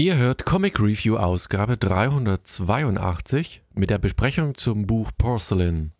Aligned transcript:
Ihr 0.00 0.16
hört 0.16 0.46
Comic 0.46 0.80
Review 0.80 1.18
Ausgabe 1.18 1.76
382 1.76 3.62
mit 3.74 3.90
der 3.90 3.98
Besprechung 3.98 4.54
zum 4.54 4.86
Buch 4.86 5.10
Porcelain. 5.18 5.92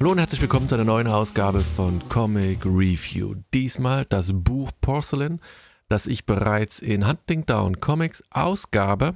Hallo 0.00 0.10
und 0.10 0.18
herzlich 0.18 0.40
willkommen 0.40 0.68
zu 0.68 0.74
einer 0.74 0.82
neuen 0.82 1.06
Ausgabe 1.06 1.60
von 1.60 2.00
Comic 2.08 2.66
Review. 2.66 3.36
Diesmal 3.54 4.04
das 4.06 4.32
Buch 4.34 4.72
Porcelain, 4.80 5.38
das 5.88 6.08
ich 6.08 6.26
bereits 6.26 6.80
in 6.80 7.06
Hunting 7.06 7.46
Down 7.46 7.78
Comics 7.78 8.24
Ausgabe 8.32 9.14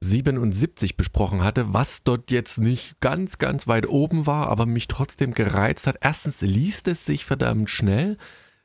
77 0.00 0.96
besprochen 0.96 1.42
hatte, 1.42 1.74
was 1.74 2.04
dort 2.04 2.30
jetzt 2.30 2.58
nicht 2.58 3.00
ganz, 3.00 3.38
ganz 3.38 3.66
weit 3.66 3.88
oben 3.88 4.26
war, 4.26 4.46
aber 4.48 4.66
mich 4.66 4.88
trotzdem 4.88 5.34
gereizt 5.34 5.86
hat. 5.86 5.96
Erstens 6.00 6.40
liest 6.40 6.86
es 6.88 7.04
sich 7.04 7.24
verdammt 7.24 7.68
schnell. 7.68 8.16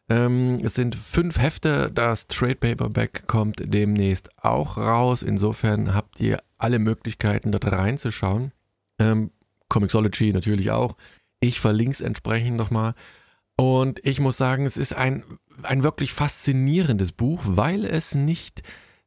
Ähm, 0.10 0.60
es 0.62 0.76
sind 0.76 0.96
fünf 0.96 1.40
Hefte, 1.40 1.90
das 1.92 2.28
Trade 2.28 2.56
Paperback 2.56 3.26
kommt 3.28 3.64
demnächst 3.66 4.30
auch 4.44 4.78
raus. 4.78 5.24
Insofern 5.24 5.96
habt 5.96 6.20
ihr 6.20 6.40
alle 6.58 6.80
Möglichkeiten, 6.80 7.52
dort 7.52 7.72
reinzuschauen. 7.72 8.52
Ähm, 9.00 9.32
Comixology 9.70 10.34
natürlich 10.34 10.72
auch. 10.72 10.96
Ich 11.40 11.60
verlinke 11.60 11.92
es 11.92 12.02
entsprechend 12.02 12.58
nochmal. 12.58 12.94
Und 13.56 14.06
ich 14.06 14.20
muss 14.20 14.38
sagen, 14.38 14.66
es 14.66 14.78
ist 14.78 14.94
ein, 14.94 15.24
ein 15.64 15.84
wirklich 15.84 16.14
faszinierendes 16.14 17.12
Buch, 17.12 17.42
weil 17.46 17.86
es 17.86 18.14
nicht 18.14 18.62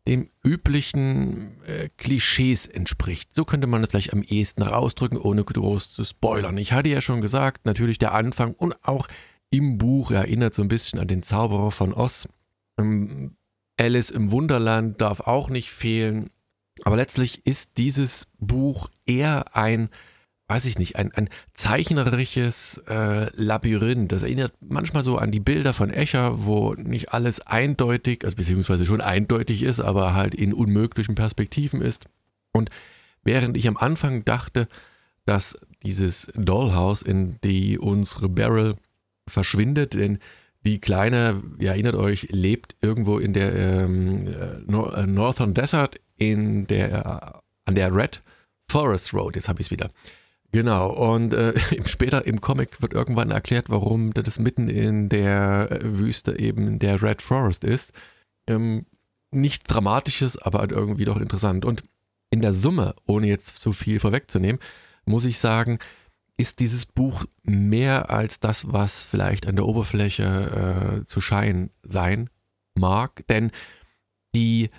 den 0.07 0.31
üblichen 0.45 1.63
äh, 1.65 1.89
Klischees 1.97 2.67
entspricht. 2.67 3.35
So 3.35 3.45
könnte 3.45 3.67
man 3.67 3.83
es 3.83 3.91
vielleicht 3.91 4.13
am 4.13 4.23
ehesten 4.23 4.63
ausdrücken, 4.63 5.17
ohne 5.17 5.45
groß 5.45 5.93
zu 5.93 6.05
spoilern. 6.05 6.57
Ich 6.59 6.73
hatte 6.73 6.89
ja 6.89 7.01
schon 7.01 7.21
gesagt, 7.21 7.67
natürlich 7.67 7.99
der 7.99 8.15
Anfang 8.15 8.55
und 8.55 8.77
auch 8.85 9.09
im 9.51 9.79
Buch 9.79 10.11
erinnert 10.11 10.55
so 10.55 10.63
ein 10.63 10.69
bisschen 10.69 10.99
an 10.99 11.09
den 11.09 11.23
Zauberer 11.23 11.71
von 11.71 11.93
Oz. 11.93 12.29
Ähm, 12.79 13.37
Alice 13.79 14.11
im 14.11 14.31
Wunderland 14.31 15.01
darf 15.01 15.21
auch 15.21 15.51
nicht 15.51 15.71
fehlen. 15.71 16.31
Aber 16.85 16.97
letztlich 16.97 17.47
ist 17.47 17.79
dieses 17.79 18.29
Buch 18.39 18.91
eher 19.07 19.57
ein 19.57 19.89
weiß 20.49 20.67
ich 20.67 20.79
nicht, 20.79 20.97
ein, 20.97 21.13
ein 21.13 21.29
zeichnerisches 21.53 22.83
äh, 22.89 23.31
Labyrinth. 23.35 24.13
Das 24.13 24.23
erinnert 24.23 24.53
manchmal 24.61 25.03
so 25.03 25.19
an 25.19 25.33
die 25.33 25.41
Bilder 25.41 25.75
von 25.75 25.91
Escher, 25.91 26.45
wo 26.45 26.75
nicht 26.75 27.13
alles 27.13 27.41
eindeutig, 27.41 28.25
also 28.25 28.37
beziehungsweise 28.37 28.87
schon 28.87 29.01
eindeutig 29.01 29.65
ist, 29.65 29.81
aber 29.81 30.15
halt 30.15 30.35
in 30.35 30.53
unmöglichen 30.53 31.17
Perspektiven 31.17 31.83
ist. 31.83 32.05
Und 32.53 32.71
während 33.25 33.57
ich 33.57 33.67
am 33.67 33.77
Anfang 33.77 34.25
dachte, 34.25 34.69
dass 35.25 35.59
dieses 35.83 36.29
Dollhouse, 36.37 37.03
in 37.03 37.39
die 37.43 37.79
unsere 37.79 38.29
Barrel 38.29 38.77
verschwindet, 39.27 39.95
denn 39.95 40.19
die 40.65 40.81
Kleine, 40.81 41.43
ihr 41.59 41.71
erinnert 41.71 41.97
euch, 41.97 42.29
lebt 42.31 42.77
irgendwo 42.81 43.19
in 43.19 43.33
der 43.33 43.55
ähm, 43.55 44.27
äh, 44.29 45.07
Northern 45.07 45.55
Desert 45.55 46.01
in 46.17 46.67
der, 46.69 47.43
an 47.65 47.75
der 47.75 47.95
Red 47.95 48.23
Forest 48.71 49.13
Road, 49.13 49.37
jetzt 49.37 49.49
habe 49.49 49.61
ich 49.61 49.69
es 49.69 49.71
wieder. 49.71 49.91
Genau, 50.57 50.89
und 50.91 51.35
äh, 51.35 51.53
später 51.85 52.27
im 52.27 52.41
Comic 52.41 52.81
wird 52.81 52.95
irgendwann 52.95 53.31
erklärt, 53.31 53.69
warum 53.69 54.15
das 54.15 54.39
mitten 54.39 54.69
in 54.71 55.11
der 55.11 55.69
äh, 55.71 55.99
Wüste 55.99 56.39
eben 56.39 56.79
der 56.79 57.03
Red 57.03 57.21
Forest 57.21 57.63
ist. 57.63 57.93
Ähm, 58.47 58.87
nichts 59.31 59.65
Dramatisches, 59.65 60.39
aber 60.39 60.61
halt 60.61 60.73
irgendwie 60.73 61.05
doch 61.05 61.19
interessant. 61.19 61.67
Und 61.67 61.85
in 62.31 62.41
der 62.41 62.55
Summe, 62.55 62.95
ohne 63.07 63.27
jetzt 63.27 63.59
zu 63.59 63.73
viel 63.73 64.01
vorwegzunehmen, 64.01 64.59
muss 65.05 65.27
ich 65.27 65.37
sagen, 65.41 65.79
ist 66.39 66.59
dieses 66.59 66.87
Buch 66.87 67.27
mehr 67.43 68.09
als 68.09 68.41
das, 68.41 68.73
was 68.73 69.05
vielleicht 69.05 69.47
an 69.47 69.57
der 69.57 69.67
Oberfläche 69.67 71.03
äh, 71.03 71.05
zu 71.05 71.21
scheinen 71.21 71.69
sein 71.83 72.31
mag. 72.75 73.27
Denn 73.27 73.51
die 74.35 74.71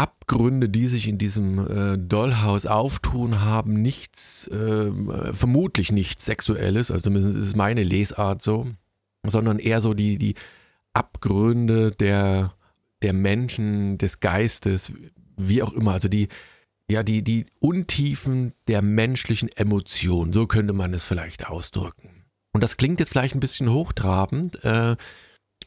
Abgründe, 0.00 0.70
die 0.70 0.86
sich 0.86 1.08
in 1.08 1.18
diesem 1.18 1.58
äh, 1.58 1.98
Dollhaus 1.98 2.64
auftun, 2.64 3.42
haben 3.42 3.82
nichts, 3.82 4.48
äh, 4.48 4.90
vermutlich 5.34 5.92
nichts 5.92 6.24
Sexuelles, 6.24 6.90
also 6.90 7.02
zumindest 7.02 7.36
ist 7.36 7.54
meine 7.54 7.82
Lesart 7.82 8.40
so, 8.40 8.66
sondern 9.26 9.58
eher 9.58 9.82
so 9.82 9.92
die, 9.92 10.16
die 10.16 10.36
Abgründe 10.94 11.90
der, 11.90 12.54
der 13.02 13.12
Menschen, 13.12 13.98
des 13.98 14.20
Geistes, 14.20 14.94
wie 15.36 15.62
auch 15.62 15.74
immer, 15.74 15.92
also 15.92 16.08
die, 16.08 16.28
ja, 16.90 17.02
die, 17.02 17.22
die 17.22 17.44
Untiefen 17.60 18.54
der 18.68 18.80
menschlichen 18.80 19.50
Emotion, 19.50 20.32
so 20.32 20.46
könnte 20.46 20.72
man 20.72 20.94
es 20.94 21.04
vielleicht 21.04 21.46
ausdrücken. 21.48 22.24
Und 22.54 22.62
das 22.62 22.78
klingt 22.78 23.00
jetzt 23.00 23.10
vielleicht 23.10 23.34
ein 23.34 23.40
bisschen 23.40 23.70
hochtrabend, 23.70 24.64
äh, 24.64 24.96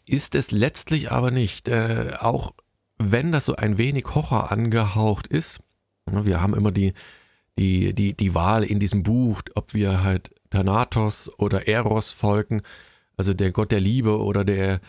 ist 0.07 0.33
es 0.33 0.49
letztlich 0.49 1.11
aber 1.11 1.29
nicht. 1.29 1.67
Äh, 1.67 2.13
auch 2.19 2.55
wenn 2.97 3.31
das 3.31 3.45
so 3.45 3.55
ein 3.55 3.77
wenig 3.77 4.05
Horror 4.13 4.51
angehaucht 4.51 5.27
ist, 5.27 5.61
ne, 6.09 6.25
wir 6.25 6.41
haben 6.41 6.53
immer 6.53 6.71
die, 6.71 6.93
die, 7.57 7.93
die, 7.93 8.15
die 8.15 8.33
Wahl 8.35 8.63
in 8.63 8.79
diesem 8.79 9.03
Buch, 9.03 9.41
ob 9.55 9.73
wir 9.73 10.03
halt 10.03 10.31
Thanatos 10.49 11.31
oder 11.39 11.67
Eros 11.67 12.11
folgen, 12.11 12.61
also 13.17 13.33
der 13.33 13.51
Gott 13.51 13.71
der 13.71 13.79
Liebe 13.79 14.19
oder 14.19 14.43
der 14.43 14.79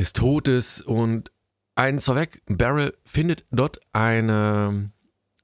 des 0.00 0.12
Todes. 0.12 0.80
Und 0.80 1.30
eins 1.74 2.04
vorweg, 2.04 2.42
Beryl 2.46 2.94
findet 3.04 3.44
dort 3.50 3.80
eine, 3.92 4.90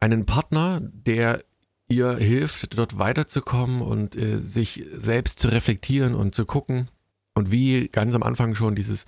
einen 0.01 0.27
Partner, 0.27 0.81
der 0.83 1.45
ihr 1.89 2.17
hilft, 2.17 2.79
dort 2.79 2.99
weiterzukommen 2.99 3.81
und 3.81 4.15
äh, 4.15 4.39
sich 4.39 4.85
selbst 4.93 5.41
zu 5.41 5.49
reflektieren 5.49 6.15
und 6.15 6.35
zu 6.35 6.45
gucken. 6.45 6.91
Und 7.35 7.51
wie 7.51 7.89
ganz 7.89 8.15
am 8.15 8.23
Anfang 8.23 8.55
schon 8.55 8.75
dieses 8.75 9.07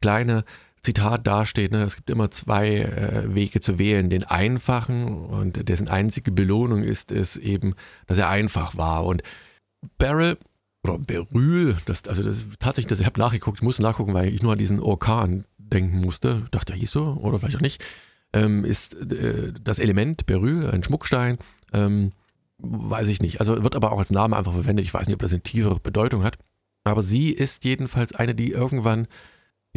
kleine 0.00 0.44
Zitat 0.86 1.26
dasteht, 1.26 1.72
ne, 1.72 1.82
es 1.82 1.96
gibt 1.96 2.08
immer 2.10 2.30
zwei 2.30 2.78
äh, 2.78 3.34
Wege 3.34 3.60
zu 3.60 3.78
wählen. 3.78 4.08
Den 4.08 4.22
einfachen 4.22 5.08
und 5.08 5.68
dessen 5.68 5.88
einzige 5.88 6.30
Belohnung 6.30 6.84
ist 6.84 7.10
es 7.10 7.36
eben, 7.36 7.74
dass 8.06 8.18
er 8.18 8.28
einfach 8.28 8.76
war. 8.76 9.04
Und 9.04 9.22
Beryl 9.98 10.38
oder 10.84 10.98
Beryl, 10.98 11.76
das, 11.86 12.06
also 12.06 12.22
das 12.22 12.46
tatsächlich, 12.60 12.86
das, 12.86 13.00
ich 13.00 13.06
habe 13.06 13.18
nachgeguckt, 13.18 13.58
ich 13.58 13.62
musste 13.62 13.82
nachgucken, 13.82 14.14
weil 14.14 14.32
ich 14.32 14.42
nur 14.42 14.52
an 14.52 14.58
diesen 14.58 14.78
Orkan 14.78 15.44
denken 15.58 15.98
musste. 15.98 16.44
Dachte, 16.52 16.74
er 16.74 16.78
hieß 16.78 16.92
so, 16.92 17.18
oder 17.20 17.40
vielleicht 17.40 17.56
auch 17.56 17.60
nicht. 17.60 17.84
Ähm, 18.32 18.64
ist 18.64 18.94
äh, 19.12 19.52
das 19.60 19.80
Element 19.80 20.26
Beryl, 20.26 20.70
ein 20.70 20.84
Schmuckstein, 20.84 21.38
ähm, 21.72 22.12
weiß 22.58 23.08
ich 23.08 23.20
nicht. 23.20 23.40
Also 23.40 23.64
wird 23.64 23.74
aber 23.74 23.90
auch 23.90 23.98
als 23.98 24.10
Name 24.10 24.36
einfach 24.36 24.52
verwendet. 24.52 24.84
Ich 24.84 24.94
weiß 24.94 25.08
nicht, 25.08 25.14
ob 25.14 25.22
das 25.22 25.32
eine 25.32 25.42
tiefere 25.42 25.80
Bedeutung 25.80 26.22
hat. 26.22 26.38
Aber 26.84 27.02
sie 27.02 27.32
ist 27.32 27.64
jedenfalls 27.64 28.14
eine, 28.14 28.36
die 28.36 28.52
irgendwann 28.52 29.08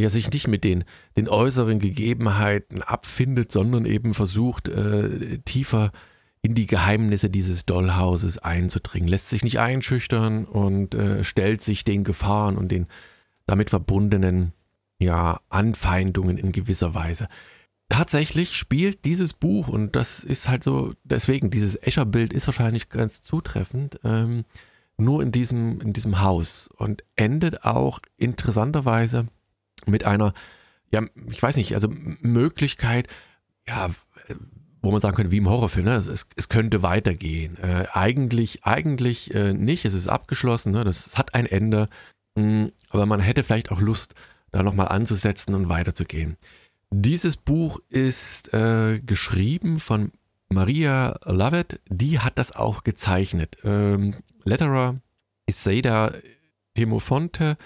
ja 0.01 0.09
sich 0.09 0.31
nicht 0.31 0.47
mit 0.47 0.63
den, 0.63 0.83
den 1.17 1.27
äußeren 1.27 1.79
Gegebenheiten 1.79 2.81
abfindet, 2.81 3.51
sondern 3.51 3.85
eben 3.85 4.13
versucht, 4.13 4.69
äh, 4.69 5.39
tiefer 5.39 5.91
in 6.41 6.55
die 6.55 6.67
Geheimnisse 6.67 7.29
dieses 7.29 7.65
Dollhauses 7.65 8.37
einzudringen, 8.37 9.09
lässt 9.09 9.29
sich 9.29 9.43
nicht 9.43 9.59
einschüchtern 9.59 10.45
und 10.45 10.95
äh, 10.95 11.23
stellt 11.23 11.61
sich 11.61 11.83
den 11.83 12.03
Gefahren 12.03 12.57
und 12.57 12.71
den 12.71 12.87
damit 13.45 13.69
verbundenen 13.69 14.53
ja, 14.99 15.39
Anfeindungen 15.49 16.37
in 16.37 16.51
gewisser 16.51 16.93
Weise. 16.93 17.27
Tatsächlich 17.89 18.55
spielt 18.55 19.03
dieses 19.05 19.33
Buch, 19.33 19.67
und 19.67 19.95
das 19.95 20.23
ist 20.23 20.47
halt 20.47 20.63
so, 20.63 20.93
deswegen, 21.03 21.49
dieses 21.49 21.75
Escher-Bild 21.75 22.31
ist 22.33 22.47
wahrscheinlich 22.47 22.89
ganz 22.89 23.21
zutreffend, 23.23 23.99
ähm, 24.03 24.45
nur 24.97 25.23
in 25.23 25.31
diesem, 25.31 25.81
in 25.81 25.93
diesem 25.93 26.21
Haus 26.21 26.69
und 26.77 27.03
endet 27.15 27.63
auch 27.63 27.99
interessanterweise 28.17 29.27
mit 29.87 30.05
einer, 30.05 30.33
ja, 30.91 31.01
ich 31.29 31.41
weiß 31.41 31.57
nicht, 31.57 31.73
also 31.73 31.89
Möglichkeit, 32.21 33.07
ja, 33.67 33.89
wo 34.81 34.91
man 34.91 35.01
sagen 35.01 35.15
könnte, 35.15 35.31
wie 35.31 35.37
im 35.37 35.49
Horrorfilm, 35.49 35.85
ne? 35.85 35.95
es, 35.95 36.27
es 36.35 36.49
könnte 36.49 36.83
weitergehen. 36.83 37.57
Äh, 37.57 37.85
eigentlich, 37.91 38.63
eigentlich 38.63 39.33
äh, 39.33 39.53
nicht, 39.53 39.85
es 39.85 39.93
ist 39.93 40.07
abgeschlossen, 40.07 40.71
ne? 40.71 40.83
das 40.83 41.17
hat 41.17 41.33
ein 41.33 41.45
Ende, 41.45 41.89
mh, 42.35 42.43
hm, 42.43 42.71
aber 42.89 43.05
man 43.05 43.19
hätte 43.19 43.43
vielleicht 43.43 43.71
auch 43.71 43.81
Lust, 43.81 44.15
da 44.51 44.63
nochmal 44.63 44.87
anzusetzen 44.87 45.53
und 45.53 45.69
weiterzugehen. 45.69 46.37
Dieses 46.91 47.37
Buch 47.37 47.79
ist 47.89 48.51
äh, 48.53 48.99
geschrieben 48.99 49.79
von 49.79 50.11
Maria 50.49 51.19
Lovett, 51.25 51.79
die 51.89 52.19
hat 52.19 52.39
das 52.39 52.51
auch 52.55 52.83
gezeichnet. 52.83 53.57
Ähm, 53.63 54.15
Letterer 54.43 54.95
ist 55.45 55.63
Seda 55.63 56.13
Temofonte 56.73 57.57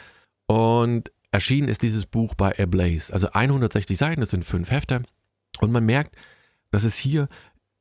und 0.47 1.11
Erschienen 1.33 1.67
ist 1.67 1.81
dieses 1.81 2.05
Buch 2.05 2.35
bei 2.35 2.57
Ablaze. 2.59 3.11
Also 3.11 3.29
160 3.31 3.97
Seiten, 3.97 4.21
das 4.21 4.29
sind 4.29 4.45
fünf 4.45 4.69
Hefte. 4.69 5.01
Und 5.61 5.71
man 5.71 5.83
merkt, 5.83 6.15
dass 6.69 6.83
es 6.83 6.95
hier 6.95 7.27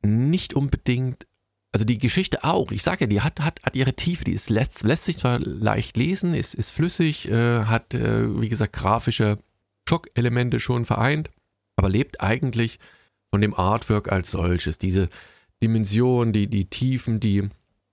nicht 0.02 0.54
unbedingt, 0.54 1.26
also 1.70 1.84
die 1.84 1.98
Geschichte 1.98 2.44
auch, 2.44 2.72
ich 2.72 2.82
sage 2.82 3.04
ja, 3.04 3.06
die 3.08 3.20
hat, 3.20 3.40
hat, 3.40 3.62
hat 3.62 3.76
ihre 3.76 3.92
Tiefe, 3.92 4.24
die 4.24 4.32
ist, 4.32 4.48
lässt, 4.48 4.82
lässt 4.84 5.04
sich 5.04 5.18
zwar 5.18 5.38
leicht 5.38 5.98
lesen, 5.98 6.32
ist, 6.32 6.54
ist 6.54 6.70
flüssig, 6.70 7.28
äh, 7.28 7.64
hat, 7.64 7.92
äh, 7.92 8.40
wie 8.40 8.48
gesagt, 8.48 8.72
grafische 8.72 9.38
Schockelemente 9.86 10.58
schon 10.58 10.86
vereint, 10.86 11.28
aber 11.76 11.90
lebt 11.90 12.22
eigentlich 12.22 12.78
von 13.30 13.42
dem 13.42 13.52
Artwork 13.52 14.10
als 14.10 14.30
solches. 14.30 14.78
Diese 14.78 15.10
Dimension, 15.62 16.32
die, 16.32 16.46
die 16.46 16.70
Tiefen, 16.70 17.20
die, 17.20 17.50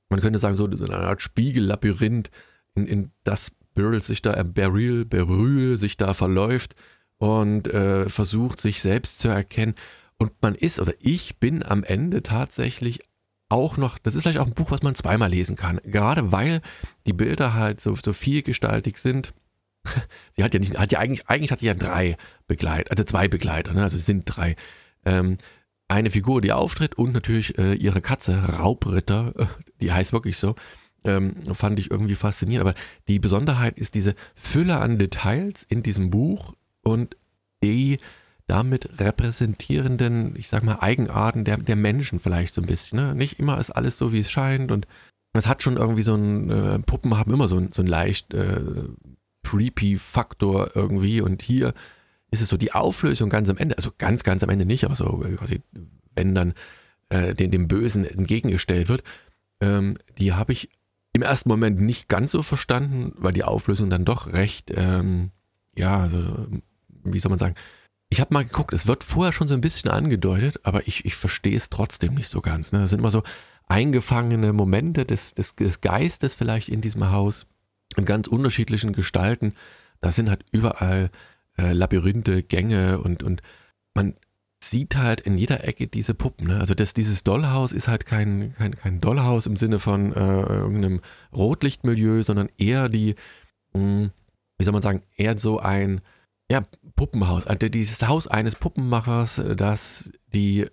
man 0.08 0.22
könnte 0.22 0.40
sagen, 0.40 0.56
so 0.56 0.68
eine 0.68 0.96
Art 0.96 1.22
Spiegellabyrinth, 1.22 2.32
in, 2.76 2.88
in 2.88 3.12
das 3.26 3.52
Beryl 3.80 4.02
sich 4.02 4.22
da, 4.22 4.34
äh, 4.34 4.44
Beryl, 4.44 5.06
Beryl 5.06 5.78
sich 5.78 5.96
da 5.96 6.14
verläuft 6.14 6.76
und 7.18 7.70
äh, 7.70 8.10
versucht, 8.10 8.60
sich 8.60 8.82
selbst 8.82 9.20
zu 9.20 9.30
erkennen. 9.30 9.74
Und 10.18 10.34
man 10.42 10.54
ist, 10.54 10.82
oder 10.82 10.94
ich 11.02 11.38
bin 11.40 11.64
am 11.64 11.86
Ende 11.86 12.22
tatsächlich 12.22 13.00
auch 13.48 13.78
noch, 13.78 13.98
das 13.98 14.16
ist 14.16 14.24
vielleicht 14.24 14.40
auch 14.40 14.48
ein 14.48 14.54
Buch, 14.54 14.72
was 14.72 14.84
man 14.84 14.96
zweimal 14.96 15.30
lesen 15.30 15.56
kann. 15.56 15.80
Gerade 15.86 16.34
weil 16.34 16.62
die 17.08 17.14
Bilder 17.14 17.54
halt 17.54 17.80
so, 17.80 17.96
so 17.96 18.12
vielgestaltig 18.12 18.98
sind. 18.98 19.34
sie 20.32 20.44
hat 20.44 20.54
ja 20.54 20.60
nicht, 20.60 20.78
hat 20.78 20.92
ja 20.92 21.00
eigentlich, 21.00 21.30
eigentlich 21.30 21.52
hat 21.54 21.62
sie 21.62 21.68
ja 21.68 21.74
drei 21.74 22.18
Begleiter, 22.48 22.92
also 22.92 23.06
zwei 23.06 23.30
Begleiter, 23.30 23.74
ne? 23.74 23.84
also 23.84 23.96
es 23.96 24.06
sind 24.06 24.26
drei. 24.26 24.58
Ähm, 25.06 25.38
eine 25.88 26.10
Figur, 26.10 26.42
die 26.42 26.52
auftritt 26.52 26.96
und 26.96 27.14
natürlich 27.14 27.58
äh, 27.58 27.74
ihre 27.74 28.02
Katze, 28.02 28.44
Raubritter, 28.44 29.34
die 29.82 29.94
heißt 29.94 30.12
wirklich 30.12 30.38
so, 30.38 30.56
ähm, 31.04 31.36
fand 31.54 31.80
ich 31.80 31.92
irgendwie 31.92 32.16
faszinierend. 32.16 32.68
Aber 32.68 32.78
die 33.08 33.20
Besonderheit 33.20 33.78
ist 33.78 33.96
diese 33.96 34.16
Fülle 34.36 34.80
an 34.80 34.98
Details 34.98 35.64
in 35.64 35.84
diesem 35.84 36.10
Buch 36.10 36.54
und 36.84 37.16
die 37.64 37.98
damit 38.48 39.00
repräsentierenden, 39.00 40.36
ich 40.36 40.48
sag 40.50 40.64
mal, 40.64 40.80
Eigenarten 40.80 41.46
der, 41.46 41.58
der 41.58 41.76
Menschen 41.76 42.20
vielleicht 42.20 42.54
so 42.54 42.62
ein 42.62 42.68
bisschen. 42.68 43.00
Ne? 43.00 43.16
Nicht 43.16 43.40
immer 43.40 43.60
ist 43.60 43.70
alles 43.70 43.98
so, 43.98 44.12
wie 44.12 44.20
es 44.20 44.32
scheint 44.32 44.72
und 44.72 44.88
es 45.34 45.48
hat 45.48 45.62
schon 45.62 45.78
irgendwie 45.78 46.02
so 46.02 46.16
ein, 46.16 46.50
äh, 46.50 46.80
Puppen 46.80 47.16
haben 47.18 47.32
immer 47.32 47.48
so 47.48 47.58
ein, 47.58 47.72
so 47.72 47.84
ein 47.84 47.88
leicht 47.88 48.34
äh, 48.34 48.62
creepy 49.44 49.98
Faktor 49.98 50.72
irgendwie 50.76 51.22
und 51.22 51.44
hier 51.44 51.74
ist 52.32 52.42
es 52.42 52.50
so 52.50 52.58
die 52.58 52.74
Auflösung 52.74 53.30
ganz 53.30 53.50
am 53.50 53.58
Ende, 53.58 53.78
also 53.78 53.92
ganz, 53.98 54.24
ganz 54.24 54.44
am 54.44 54.50
Ende 54.50 54.66
nicht, 54.66 54.84
aber 54.84 54.96
so 54.96 55.24
äh, 55.24 55.36
quasi, 55.36 55.62
wenn 56.16 56.34
dann 56.34 56.54
äh, 57.10 57.36
dem, 57.36 57.52
dem 57.52 57.68
Bösen 57.68 58.04
entgegengestellt 58.04 58.90
wird, 58.90 59.04
ähm, 59.62 59.96
die 60.18 60.34
habe 60.34 60.54
ich 60.54 60.70
im 61.14 61.22
ersten 61.22 61.50
Moment 61.50 61.82
nicht 61.82 62.08
ganz 62.08 62.32
so 62.32 62.44
verstanden, 62.44 63.14
weil 63.18 63.34
die 63.34 63.44
Auflösung 63.44 63.90
dann 63.90 64.06
doch 64.06 64.32
recht, 64.32 64.72
ähm, 64.76 65.32
ja, 65.76 65.98
also, 65.98 66.48
wie 67.04 67.20
soll 67.20 67.30
man 67.30 67.40
sagen, 67.40 67.56
ich 68.10 68.22
habe 68.22 68.34
mal 68.34 68.44
geguckt, 68.44 68.74
es 68.74 68.88
wird 68.88 69.04
vorher 69.04 69.32
schon 69.32 69.48
so 69.48 69.54
ein 69.54 69.62
bisschen 69.62 69.92
angedeutet, 69.92 70.60
aber 70.64 70.88
ich, 70.88 71.06
ich 71.06 71.16
verstehe 71.16 71.56
es 71.56 71.70
trotzdem 71.70 72.16
nicht 72.16 72.30
so 72.30 72.42
ganz. 72.42 72.72
Ne? 72.72 72.80
Das 72.80 72.90
sind 72.90 73.00
immer 73.00 73.12
so 73.12 73.24
eingefangene 73.68 74.52
Momente 74.52 75.06
des, 75.06 75.36
des, 75.36 75.56
des 75.56 75.82
Geistes 75.82 76.34
vielleicht 76.34 76.70
in 76.70 76.82
diesem 76.82 77.12
Haus 77.12 77.46
in 77.98 78.06
ganz 78.06 78.28
unterschiedlichen 78.28 78.94
Gestalten. 78.94 79.54
Da 80.02 80.12
sind 80.12 80.30
halt 80.30 80.44
überall 80.52 81.12
äh, 81.58 81.74
Labyrinthe, 81.74 82.42
Gänge 82.42 83.00
und, 83.00 83.22
und 83.22 83.42
man 83.94 84.16
sieht 84.62 84.98
halt 84.98 85.22
in 85.22 85.38
jeder 85.38 85.64
Ecke 85.64 85.88
diese 85.88 86.14
Puppen. 86.14 86.48
Ne? 86.48 86.60
Also 86.60 86.74
das, 86.74 86.94
dieses 86.94 87.24
Dollhaus 87.24 87.72
ist 87.72 87.88
halt 87.88 88.06
kein, 88.06 88.54
kein, 88.58 88.76
kein 88.76 89.02
Dollhaus 89.02 89.46
im 89.48 89.56
Sinne 89.56 89.80
von 89.80 90.14
äh, 90.14 90.42
irgendeinem 90.42 91.02
Rotlichtmilieu, 91.34 92.22
sondern 92.24 92.50
eher 92.58 92.90
die, 92.90 93.16
mh, 93.74 93.82
hm, 93.82 94.12
wie 94.58 94.64
soll 94.66 94.74
man 94.74 94.82
sagen, 94.82 95.04
eher 95.16 95.38
so 95.38 95.60
ein 95.60 96.02
ja, 96.52 96.64
Puppenhaus, 96.96 97.46
also 97.48 97.70
dieses 97.70 98.08
Haus 98.08 98.28
eines 98.28 98.56
Puppenmachers, 98.56 99.42
das 99.56 100.12
die 100.34 100.66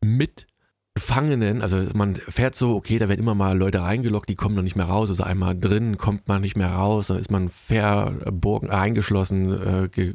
Mitgefangenen, 0.00 1.60
also 1.60 1.88
man 1.94 2.14
fährt 2.14 2.54
so, 2.54 2.74
okay, 2.76 2.98
da 2.98 3.08
werden 3.08 3.20
immer 3.20 3.34
mal 3.34 3.58
Leute 3.58 3.82
reingelockt, 3.82 4.28
die 4.28 4.36
kommen 4.36 4.54
noch 4.54 4.62
nicht 4.62 4.76
mehr 4.76 4.86
raus, 4.86 5.10
also 5.10 5.24
einmal 5.24 5.58
drin 5.58 5.98
kommt 5.98 6.28
man 6.28 6.40
nicht 6.40 6.56
mehr 6.56 6.70
raus, 6.70 7.08
dann 7.08 7.18
ist 7.18 7.30
man 7.30 7.48
verborgen, 7.48 8.70
eingeschlossen, 8.70 9.52
äh, 9.52 10.14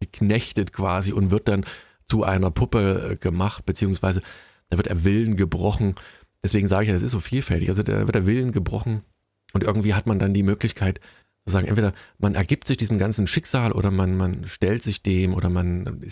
geknechtet 0.00 0.72
quasi 0.72 1.12
und 1.12 1.30
wird 1.30 1.48
dann 1.48 1.64
zu 2.12 2.24
einer 2.24 2.50
Puppe 2.50 3.12
äh, 3.12 3.16
gemacht, 3.16 3.64
beziehungsweise 3.64 4.20
da 4.68 4.76
wird 4.76 4.90
der 4.90 5.02
Willen 5.02 5.34
gebrochen. 5.34 5.94
Deswegen 6.44 6.66
sage 6.66 6.82
ich 6.84 6.88
ja, 6.90 6.94
es 6.94 7.02
ist 7.02 7.12
so 7.12 7.20
vielfältig. 7.20 7.70
Also 7.70 7.82
da 7.82 8.00
wird 8.00 8.14
der 8.14 8.26
Willen 8.26 8.52
gebrochen 8.52 9.00
und 9.54 9.64
irgendwie 9.64 9.94
hat 9.94 10.06
man 10.06 10.18
dann 10.18 10.34
die 10.34 10.42
Möglichkeit, 10.42 11.00
sozusagen 11.46 11.68
entweder 11.68 11.94
man 12.18 12.34
ergibt 12.34 12.68
sich 12.68 12.76
diesem 12.76 12.98
ganzen 12.98 13.26
Schicksal 13.26 13.72
oder 13.72 13.90
man, 13.90 14.14
man 14.14 14.46
stellt 14.46 14.82
sich 14.82 15.02
dem 15.02 15.32
oder 15.32 15.48
man 15.48 16.02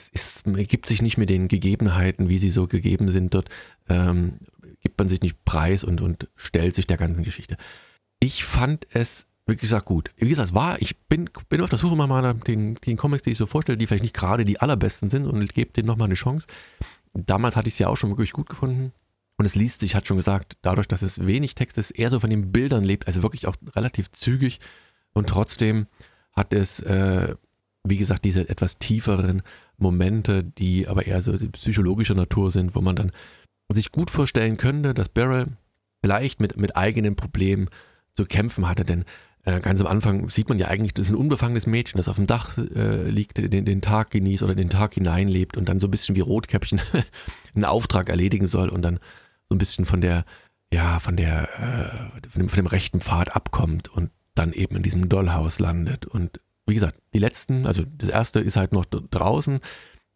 ergibt 0.47 0.87
sich 0.87 1.03
nicht 1.03 1.19
mit 1.19 1.29
den 1.29 1.49
Gegebenheiten, 1.49 2.31
wie 2.31 2.39
sie 2.39 2.51
so 2.51 2.67
gegeben 2.67 3.09
sind 3.09 3.35
dort, 3.35 3.51
ähm, 3.91 4.39
gibt 4.81 4.99
man 4.99 5.09
sich 5.09 5.21
nicht 5.21 5.45
preis 5.45 5.85
und, 5.85 6.01
und 6.01 6.31
stellt 6.35 6.75
sich 6.75 6.87
der 6.87 6.97
ganzen 6.97 7.25
Geschichte. 7.25 7.59
Ich 8.21 8.43
fand 8.43 8.87
es 8.95 9.27
wie 9.51 9.57
gesagt 9.57 9.87
gut. 9.87 10.11
Wie 10.17 10.29
gesagt, 10.29 10.49
es 10.49 10.55
war, 10.55 10.81
ich 10.81 10.99
bin, 11.09 11.29
bin 11.49 11.61
auf 11.61 11.71
der 11.71 11.79
Suche 11.79 11.97
mal 11.97 12.07
nach 12.23 12.41
den, 12.43 12.77
den 12.77 12.97
Comics, 12.97 13.23
die 13.23 13.31
ich 13.31 13.39
so 13.39 13.47
vorstelle, 13.47 13.79
die 13.79 13.87
vielleicht 13.87 14.03
nicht 14.03 14.17
gerade 14.17 14.45
die 14.45 14.61
allerbesten 14.61 15.11
sind 15.11 15.27
und 15.27 15.53
gebe 15.55 15.73
denen 15.73 15.87
nochmal 15.87 16.07
eine 16.07 16.15
Chance. 16.15 16.47
Damals 17.13 17.57
hatte 17.57 17.69
ich 17.69 17.75
es 17.75 17.79
ja 17.79 17.89
auch 17.89 17.97
schon 17.97 18.11
wirklich 18.11 18.33
gut 18.33 18.49
gefunden. 18.49 18.93
Und 19.37 19.47
es 19.47 19.55
liest 19.55 19.81
sich, 19.81 19.95
hat 19.95 20.07
schon 20.07 20.19
gesagt, 20.19 20.59
dadurch, 20.63 20.87
dass 20.87 21.03
es 21.03 21.27
wenig 21.27 21.55
Text 21.55 21.79
ist, 21.79 21.93
eher 21.93 22.11
so 22.11 22.21
von 22.21 22.29
den 22.31 22.53
Bildern 22.53 22.85
lebt, 22.85 23.07
also 23.07 23.23
wirklich 23.23 23.47
auch 23.47 23.57
relativ 23.75 24.11
zügig 24.11 24.61
und 25.13 25.29
trotzdem 25.29 25.87
hat 26.33 26.53
es, 26.53 26.81
äh, 26.81 27.35
wie 27.83 27.97
gesagt, 27.97 28.25
diese 28.25 28.49
etwas 28.49 28.79
tieferen 28.79 29.43
Momente, 29.79 30.45
die 30.45 30.87
aber 30.89 31.07
eher 31.07 31.23
so 31.23 31.33
psychologischer 31.53 32.15
Natur 32.15 32.51
sind, 32.51 32.75
wo 32.75 32.81
man 32.81 32.97
dann 32.97 33.13
sich 33.71 33.93
gut 33.93 34.11
vorstellen 34.11 34.57
könnte, 34.57 34.95
dass 34.95 35.09
Beryl 35.09 35.57
vielleicht 36.03 36.41
mit, 36.41 36.57
mit 36.57 36.77
eigenen 36.77 37.17
Problemen 37.17 37.69
zu 38.15 38.27
kämpfen 38.27 38.69
hatte. 38.69 38.85
Denn 38.85 39.05
äh, 39.45 39.61
ganz 39.61 39.81
am 39.81 39.87
Anfang 39.87 40.29
sieht 40.29 40.49
man 40.49 40.59
ja 40.59 40.69
eigentlich, 40.69 40.95
das 40.95 41.07
ist 41.07 41.13
ein 41.13 41.19
unbefangenes 41.19 41.67
Mädchen, 41.67 41.99
das 41.99 42.09
auf 42.09 42.17
dem 42.17 42.27
Dach 42.27 42.59
äh, 42.59 43.09
liegt, 43.09 43.39
den, 43.39 43.65
den 43.65 43.81
Tag 43.81 44.11
genießt 44.11 44.43
oder 44.43 44.55
den 44.55 44.69
Tag 44.69 44.95
hineinlebt 44.95 45.57
und 45.57 45.69
dann 45.69 45.81
so 45.81 45.87
ein 45.87 45.91
bisschen 45.91 46.15
wie 46.15 46.21
Rotkäppchen 46.21 46.81
einen 47.55 47.65
Auftrag 47.65 48.09
erledigen 48.11 48.47
soll 48.47 48.69
und 48.69 48.83
dann 48.83 48.99
so 49.49 49.55
ein 49.55 49.59
bisschen 49.59 49.87
von 49.87 50.01
der, 50.01 50.25
ja, 50.73 50.99
von 50.99 51.17
der, 51.17 52.13
äh, 52.23 52.29
von, 52.29 52.41
dem, 52.43 52.49
von 52.49 52.57
dem 52.57 52.67
rechten 52.67 53.01
Pfad 53.01 53.35
abkommt 53.35 53.89
und 53.89 54.11
dann 54.35 54.53
eben 54.53 54.77
in 54.77 54.83
diesem 54.83 55.09
Dollhaus 55.09 55.59
landet. 55.59 56.07
Und 56.07 56.41
wie 56.67 56.75
gesagt, 56.75 56.99
die 57.15 57.19
letzten, 57.19 57.67
also 57.67 57.85
das 57.97 58.11
erste 58.11 58.41
ist 58.41 58.57
halt 58.57 58.73
noch 58.73 58.85
draußen 58.85 59.59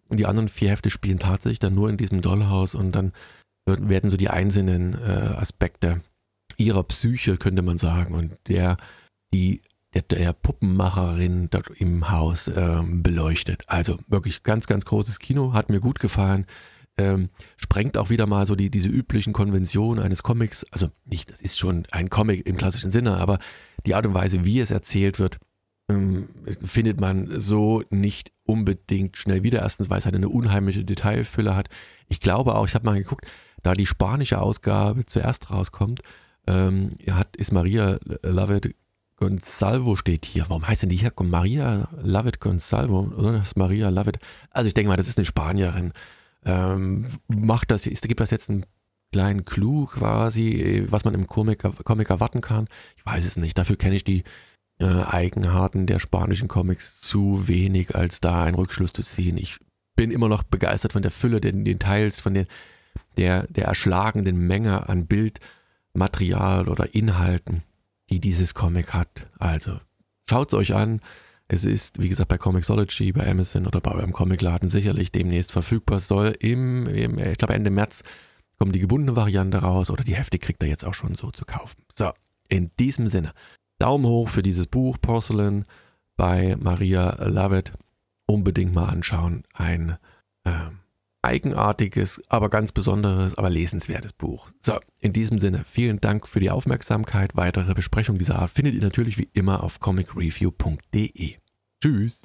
und 0.09 0.21
die 0.21 0.27
anderen 0.27 0.49
vier 0.49 0.71
Hefte 0.71 0.91
spielen 0.91 1.19
tatsächlich 1.19 1.59
dann 1.59 1.75
nur 1.75 1.89
in 1.89 1.97
diesem 1.97 2.21
Dollhaus 2.21 2.75
und 2.75 2.93
dann 2.93 3.13
werden 3.67 4.11
so 4.11 4.19
die 4.19 4.29
einzelnen 4.29 4.95
äh, 4.95 5.35
Aspekte 5.37 6.03
ihrer 6.59 6.85
Psyche, 6.85 7.39
könnte 7.39 7.63
man 7.63 7.79
sagen, 7.79 8.15
und 8.15 8.37
der, 8.47 8.77
die, 9.35 9.61
der, 9.93 10.03
der 10.03 10.33
Puppenmacherin 10.33 11.49
dort 11.51 11.69
im 11.71 12.11
Haus 12.11 12.49
ähm, 12.49 13.03
beleuchtet. 13.03 13.65
Also 13.67 13.99
wirklich 14.09 14.43
ganz, 14.43 14.67
ganz 14.67 14.85
großes 14.85 15.19
Kino, 15.19 15.53
hat 15.53 15.69
mir 15.69 15.81
gut 15.81 16.01
gefallen 16.01 16.47
ähm, 16.97 17.31
sprengt 17.57 17.99
auch 17.99 18.11
wieder 18.11 18.27
mal 18.27 18.47
so 18.47 18.55
die, 18.55 18.71
diese 18.71 18.89
üblichen 18.89 19.33
Konventionen 19.33 20.03
eines 20.03 20.23
Comics. 20.23 20.65
Also 20.71 20.89
nicht, 21.05 21.31
das 21.31 21.41
ist 21.41 21.59
schon 21.59 21.87
ein 21.91 22.11
Comic 22.11 22.47
im 22.47 22.57
klassischen 22.57 22.93
Sinne, 22.93 23.17
aber 23.17 23.39
die 23.87 23.95
Art 23.95 24.07
und 24.07 24.15
Weise, 24.15 24.45
wie 24.45 24.61
es 24.61 24.71
erzählt 24.71 25.19
wird, 25.19 25.39
ähm, 25.91 26.29
findet 26.65 27.01
man 27.01 27.29
so 27.41 27.83
nicht 27.91 28.33
unbedingt 28.45 29.17
schnell 29.17 29.43
wieder. 29.43 29.61
Erstens, 29.61 29.91
weil 29.91 29.99
es 29.99 30.05
halt 30.05 30.15
eine 30.15 30.29
unheimliche 30.29 30.85
Detailfülle 30.85 31.57
hat. 31.57 31.69
Ich 32.09 32.21
glaube 32.21 32.55
auch, 32.55 32.67
ich 32.67 32.75
habe 32.75 32.87
mal 32.87 32.99
geguckt, 32.99 33.27
da 33.63 33.75
die 33.75 33.87
spanische 33.87 34.41
Ausgabe 34.41 35.05
zuerst 35.07 35.51
rauskommt, 35.51 36.01
ähm, 36.47 36.93
hat, 37.11 37.37
ist 37.37 37.53
Maria 37.53 37.99
Lovett 38.23 38.75
Gonsalvo 39.17 39.97
steht 39.97 40.25
hier. 40.25 40.47
Warum 40.49 40.67
heißt 40.67 40.83
denn 40.83 40.91
die 40.91 40.97
hier? 40.97 41.13
Maria 41.23 41.89
Lovett 42.03 42.41
Gonsalvo, 42.41 43.33
ist 43.41 43.57
Maria 43.57 43.89
Lovett. 43.89 44.19
Also 44.51 44.69
ich 44.69 44.75
denke 44.75 44.89
mal, 44.89 44.97
das 44.97 45.09
ist 45.09 45.19
eine 45.19 45.25
Spanierin 45.25 45.93
ähm, 46.45 47.07
macht 47.29 47.71
das, 47.71 47.87
ist, 47.87 48.07
gibt 48.07 48.21
das 48.21 48.31
jetzt 48.31 48.51
einen 48.51 48.67
kleinen 49.13 49.45
Clou 49.45 49.87
quasi, 49.87 50.85
was 50.89 51.05
man 51.05 51.15
im 51.15 51.27
Comic, 51.27 51.63
Comic 51.85 52.11
erwarten 52.11 52.41
kann? 52.41 52.69
Ich 52.97 53.07
weiß 53.07 53.25
es 53.25 53.37
nicht. 53.37 53.57
Dafür 53.57 53.77
kenne 53.77 53.97
ich 53.97 54.05
die 54.05 54.25
äh, 54.81 54.87
Eigenarten 54.87 55.87
der 55.87 55.99
spanischen 55.99 56.49
Comics 56.49 57.01
zu 57.01 57.49
wenig, 57.49 57.95
als 57.95 58.21
da 58.21 58.45
einen 58.45 58.57
Rückschluss 58.57 58.93
zu 58.93 59.03
ziehen. 59.03 59.37
Ich 59.37 59.59
bin 59.97 60.11
immer 60.11 60.29
noch 60.29 60.43
begeistert 60.43 60.93
von 60.93 61.03
der 61.03 61.13
Fülle, 61.13 61.41
den 61.41 61.65
Details, 61.65 62.21
von 62.21 62.35
den, 62.35 62.47
der, 63.17 63.47
der 63.49 63.67
erschlagenden 63.67 64.37
Menge 64.37 64.89
an 64.89 65.07
Bildmaterial 65.07 66.69
oder 66.69 66.95
Inhalten, 66.95 67.63
die 68.11 68.21
dieses 68.21 68.55
Comic 68.55 68.93
hat. 68.95 69.27
Also 69.39 69.81
schaut 70.29 70.49
es 70.49 70.55
euch 70.55 70.75
an. 70.75 71.01
Es 71.47 71.65
ist, 71.65 72.01
wie 72.01 72.09
gesagt, 72.09 72.29
bei 72.29 72.39
Comixology, 72.39 73.13
bei 73.13 73.29
Amazon 73.31 73.67
oder 73.67 73.81
bei 73.81 73.93
eurem 73.93 74.13
Comicladen 74.13 74.69
sicherlich 74.69 75.13
demnächst 75.13 75.53
verfügbar. 75.53 75.99
Es 75.99 76.09
soll 76.09 76.35
im, 76.41 76.87
im, 76.87 77.19
ich 77.19 77.39
glaube 77.39 77.55
Ende 77.55 77.71
März 77.71 78.03
kommt 78.59 78.75
die 78.75 78.81
gebundene 78.81 79.17
Variante 79.17 79.59
raus 79.59 79.91
oder 79.91 80.05
die 80.05 80.17
Hefte 80.17 80.39
kriegt 80.39 80.63
ihr 80.63 80.69
jetzt 80.69 80.85
auch 80.85 80.95
schon 80.95 81.15
so 81.17 81.31
zu 81.31 81.45
kaufen. 81.45 81.83
So, 81.93 82.13
in 82.49 82.71
diesem 82.79 83.07
Sinne, 83.07 83.33
Daumen 83.79 84.07
hoch 84.07 84.29
für 84.29 84.43
dieses 84.43 84.67
Buch 84.67 84.97
Porcelain 85.01 85.65
bei 86.17 86.57
Maria 86.59 87.23
Lovett. 87.27 87.73
Unbedingt 88.27 88.73
mal 88.73 88.87
anschauen. 88.87 89.43
Ein 89.53 89.99
äh, 90.45 90.71
eigenartiges, 91.25 92.23
aber 92.29 92.51
ganz 92.51 92.73
besonderes, 92.73 93.37
aber 93.37 93.51
lesenswertes 93.51 94.13
Buch. 94.13 94.51
So, 94.61 94.79
in 95.01 95.13
diesem 95.13 95.39
Sinne, 95.39 95.65
vielen 95.67 96.01
Dank 96.01 96.29
für 96.29 96.41
die 96.41 96.51
Aufmerksamkeit. 96.51 97.37
Weitere 97.37 97.75
Besprechungen 97.75 98.19
dieser 98.19 98.39
Art 98.39 98.51
findet 98.51 98.75
ihr 98.75 98.83
natürlich 98.83 99.19
wie 99.19 99.29
immer 99.33 99.63
auf 99.63 99.81
comicreview.de. 99.81 101.35
Tschüss. 101.83 102.23